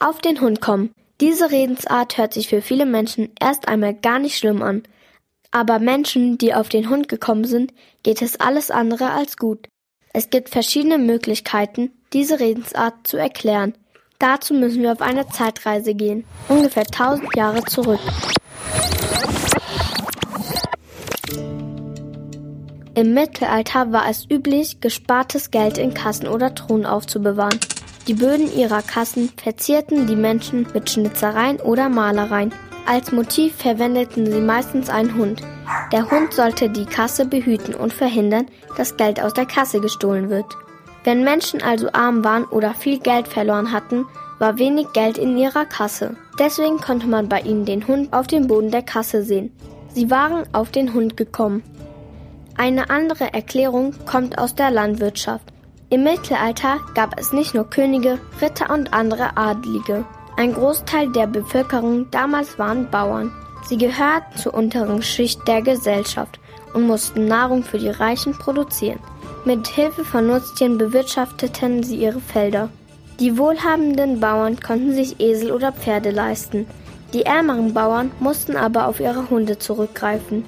[0.00, 0.92] Auf den Hund kommen.
[1.20, 4.84] Diese Redensart hört sich für viele Menschen erst einmal gar nicht schlimm an.
[5.50, 7.72] Aber Menschen, die auf den Hund gekommen sind,
[8.04, 9.66] geht es alles andere als gut.
[10.12, 13.74] Es gibt verschiedene Möglichkeiten, diese Redensart zu erklären.
[14.20, 18.00] Dazu müssen wir auf eine Zeitreise gehen, ungefähr 1000 Jahre zurück.
[22.98, 27.60] Im Mittelalter war es üblich, gespartes Geld in Kassen oder Truhen aufzubewahren.
[28.08, 32.52] Die Böden ihrer Kassen verzierten die Menschen mit Schnitzereien oder Malereien.
[32.86, 35.42] Als Motiv verwendeten sie meistens einen Hund.
[35.92, 40.46] Der Hund sollte die Kasse behüten und verhindern, dass Geld aus der Kasse gestohlen wird.
[41.04, 44.06] Wenn Menschen also arm waren oder viel Geld verloren hatten,
[44.40, 46.16] war wenig Geld in ihrer Kasse.
[46.40, 49.52] Deswegen konnte man bei ihnen den Hund auf dem Boden der Kasse sehen.
[49.94, 51.62] Sie waren auf den Hund gekommen.
[52.58, 55.44] Eine andere Erklärung kommt aus der Landwirtschaft.
[55.90, 60.04] Im Mittelalter gab es nicht nur Könige, Ritter und andere Adlige.
[60.36, 63.32] Ein Großteil der Bevölkerung damals waren Bauern.
[63.68, 66.40] Sie gehörten zur unteren Schicht der Gesellschaft
[66.74, 68.98] und mussten Nahrung für die Reichen produzieren.
[69.44, 72.70] Mit Hilfe von Nutztieren bewirtschafteten sie ihre Felder.
[73.20, 76.66] Die wohlhabenden Bauern konnten sich Esel oder Pferde leisten.
[77.14, 80.44] Die ärmeren Bauern mussten aber auf ihre Hunde zurückgreifen.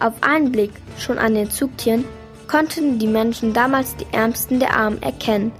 [0.00, 2.04] Auf einen Blick, schon an den Zugtieren,
[2.48, 5.52] konnten die Menschen damals die Ärmsten der Armen erkennen.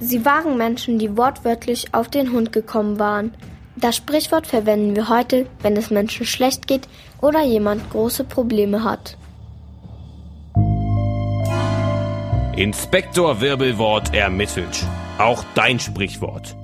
[0.00, 3.32] Sie waren Menschen, die wortwörtlich auf den Hund gekommen waren.
[3.76, 6.88] Das Sprichwort verwenden wir heute, wenn es Menschen schlecht geht
[7.20, 9.16] oder jemand große Probleme hat.
[12.56, 14.82] Inspektor Wirbelwort ermittelt.
[15.18, 16.56] Auch dein Sprichwort.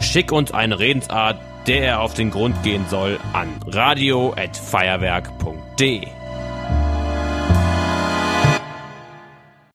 [0.00, 5.63] Schick uns eine Redensart, der er auf den Grund gehen soll, an radio@feuerwerk.de.
[5.76, 6.23] D.